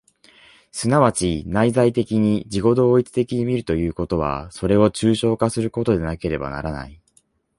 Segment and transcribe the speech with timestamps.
[0.71, 6.99] 即ち内在的に自己同一的に見るということは、それを抽象化することでなければならない。